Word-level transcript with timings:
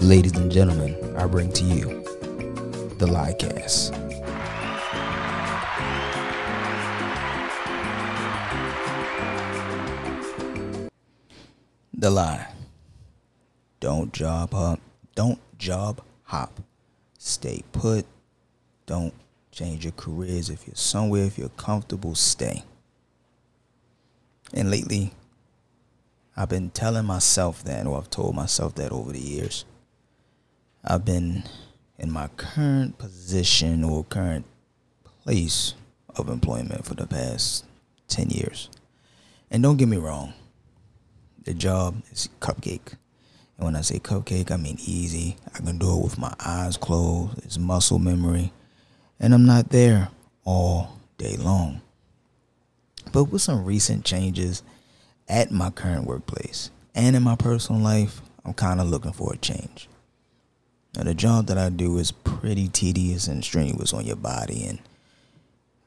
Ladies 0.00 0.32
and 0.32 0.50
gentlemen, 0.50 0.96
I 1.14 1.26
bring 1.26 1.52
to 1.52 1.62
you 1.62 2.02
the 2.96 3.06
Liecast. 3.06 3.90
The 11.92 12.08
lie. 12.08 12.48
Don't 13.80 14.10
job 14.10 14.54
hop. 14.54 14.80
Don't 15.14 15.38
job 15.58 16.00
hop. 16.22 16.60
Stay 17.18 17.62
put. 17.72 18.06
Don't 18.86 19.12
change 19.52 19.84
your 19.84 19.92
careers. 19.92 20.48
If 20.48 20.66
you're 20.66 20.76
somewhere, 20.76 21.24
if 21.24 21.36
you're 21.36 21.50
comfortable, 21.50 22.14
stay. 22.14 22.64
And 24.54 24.70
lately, 24.70 25.12
I've 26.34 26.48
been 26.48 26.70
telling 26.70 27.04
myself 27.04 27.62
that, 27.64 27.86
or 27.86 27.98
I've 27.98 28.08
told 28.08 28.34
myself 28.34 28.74
that 28.76 28.92
over 28.92 29.12
the 29.12 29.20
years. 29.20 29.66
I've 30.84 31.04
been 31.04 31.44
in 31.98 32.10
my 32.10 32.28
current 32.36 32.96
position 32.96 33.84
or 33.84 34.04
current 34.04 34.46
place 35.04 35.74
of 36.16 36.28
employment 36.28 36.86
for 36.86 36.94
the 36.94 37.06
past 37.06 37.66
10 38.08 38.30
years. 38.30 38.70
And 39.50 39.62
don't 39.62 39.76
get 39.76 39.88
me 39.88 39.98
wrong, 39.98 40.32
the 41.44 41.52
job 41.52 42.02
is 42.10 42.28
cupcake. 42.40 42.94
And 43.58 43.66
when 43.66 43.76
I 43.76 43.82
say 43.82 43.98
cupcake, 43.98 44.50
I 44.50 44.56
mean 44.56 44.78
easy. 44.86 45.36
I 45.54 45.58
can 45.58 45.76
do 45.76 45.98
it 45.98 46.02
with 46.02 46.18
my 46.18 46.34
eyes 46.40 46.78
closed. 46.78 47.38
It's 47.44 47.58
muscle 47.58 47.98
memory. 47.98 48.52
And 49.18 49.34
I'm 49.34 49.44
not 49.44 49.68
there 49.68 50.08
all 50.44 50.98
day 51.18 51.36
long. 51.36 51.82
But 53.12 53.24
with 53.24 53.42
some 53.42 53.64
recent 53.64 54.04
changes 54.04 54.62
at 55.28 55.50
my 55.50 55.70
current 55.70 56.06
workplace 56.06 56.70
and 56.94 57.14
in 57.14 57.22
my 57.22 57.36
personal 57.36 57.82
life, 57.82 58.22
I'm 58.44 58.54
kind 58.54 58.80
of 58.80 58.88
looking 58.88 59.12
for 59.12 59.34
a 59.34 59.36
change. 59.36 59.88
Now, 61.00 61.04
the 61.04 61.14
job 61.14 61.46
that 61.46 61.56
I 61.56 61.70
do 61.70 61.96
is 61.96 62.12
pretty 62.12 62.68
tedious 62.68 63.26
and 63.26 63.42
strenuous 63.42 63.94
on 63.94 64.04
your 64.04 64.16
body. 64.16 64.66
And, 64.66 64.78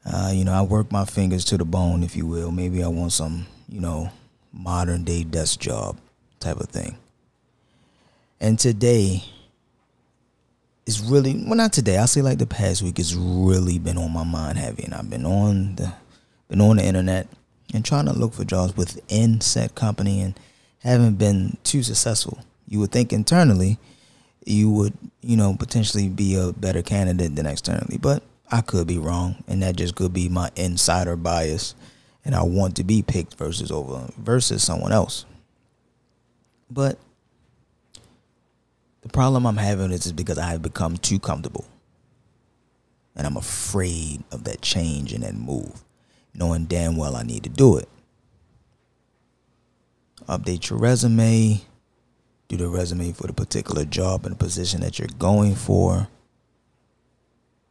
uh, 0.04 0.32
you 0.34 0.44
know, 0.44 0.52
I 0.52 0.62
work 0.62 0.90
my 0.90 1.04
fingers 1.04 1.44
to 1.46 1.56
the 1.56 1.64
bone, 1.64 2.02
if 2.02 2.16
you 2.16 2.26
will. 2.26 2.50
Maybe 2.50 2.82
I 2.82 2.88
want 2.88 3.12
some, 3.12 3.46
you 3.68 3.80
know, 3.80 4.10
modern 4.52 5.04
day 5.04 5.22
desk 5.22 5.60
job 5.60 5.98
type 6.40 6.56
of 6.56 6.68
thing. 6.68 6.96
And 8.40 8.58
today 8.58 9.22
is 10.84 11.00
really 11.00 11.40
well 11.46 11.54
not 11.54 11.72
today. 11.72 11.98
I 11.98 12.06
say 12.06 12.20
like 12.20 12.38
the 12.38 12.46
past 12.46 12.82
week 12.82 12.98
it's 12.98 13.14
really 13.14 13.78
been 13.78 13.96
on 13.96 14.12
my 14.12 14.24
mind 14.24 14.58
heavy 14.58 14.82
and 14.82 14.94
I've 14.94 15.08
been 15.08 15.26
on 15.26 15.76
the 15.76 15.92
been 16.48 16.60
on 16.60 16.78
the 16.78 16.84
internet 16.84 17.28
and 17.72 17.84
trying 17.84 18.06
to 18.06 18.12
look 18.12 18.34
for 18.34 18.44
jobs 18.44 18.76
within 18.76 19.40
said 19.40 19.76
company 19.76 20.22
and 20.22 20.38
haven't 20.80 21.18
been 21.18 21.56
too 21.62 21.84
successful. 21.84 22.40
You 22.66 22.80
would 22.80 22.90
think 22.90 23.12
internally 23.12 23.78
you 24.44 24.70
would, 24.70 24.94
you 25.20 25.36
know, 25.36 25.56
potentially 25.58 26.08
be 26.08 26.36
a 26.36 26.52
better 26.52 26.82
candidate 26.82 27.34
than 27.36 27.46
externally, 27.46 27.98
but 27.98 28.22
I 28.50 28.60
could 28.60 28.86
be 28.86 28.98
wrong 28.98 29.42
and 29.48 29.62
that 29.62 29.76
just 29.76 29.94
could 29.94 30.12
be 30.12 30.28
my 30.28 30.50
insider 30.56 31.16
bias 31.16 31.74
and 32.24 32.34
I 32.34 32.42
want 32.42 32.76
to 32.76 32.84
be 32.84 33.02
picked 33.02 33.34
versus 33.34 33.70
over 33.70 34.08
versus 34.18 34.62
someone 34.62 34.92
else. 34.92 35.24
But 36.70 36.98
the 39.02 39.08
problem 39.08 39.46
I'm 39.46 39.56
having 39.56 39.92
is 39.92 40.12
because 40.12 40.38
I 40.38 40.50
have 40.50 40.62
become 40.62 40.96
too 40.96 41.18
comfortable. 41.18 41.66
And 43.16 43.26
I'm 43.26 43.36
afraid 43.36 44.24
of 44.32 44.44
that 44.44 44.60
change 44.60 45.12
and 45.12 45.22
that 45.22 45.34
move, 45.34 45.84
knowing 46.34 46.64
damn 46.64 46.96
well 46.96 47.14
I 47.14 47.22
need 47.22 47.44
to 47.44 47.48
do 47.48 47.76
it. 47.76 47.88
Update 50.26 50.70
your 50.70 50.78
resume, 50.78 51.60
do 52.56 52.64
the 52.64 52.70
resume 52.70 53.12
for 53.12 53.26
the 53.26 53.32
particular 53.32 53.84
job 53.84 54.26
and 54.26 54.38
position 54.38 54.80
that 54.80 54.98
you're 54.98 55.08
going 55.18 55.54
for. 55.54 56.08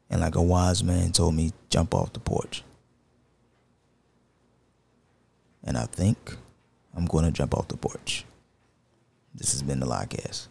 And 0.09 0.21
like 0.21 0.35
a 0.35 0.41
wise 0.41 0.83
man 0.83 1.11
told 1.11 1.35
me, 1.35 1.51
jump 1.69 1.93
off 1.95 2.13
the 2.13 2.19
porch. 2.19 2.63
And 5.63 5.77
I 5.77 5.85
think 5.85 6.35
I'm 6.95 7.05
going 7.05 7.25
to 7.25 7.31
jump 7.31 7.55
off 7.55 7.67
the 7.67 7.77
porch. 7.77 8.25
This 9.33 9.53
has 9.53 9.63
been 9.63 9.79
the 9.79 9.87
Liecast. 9.87 10.47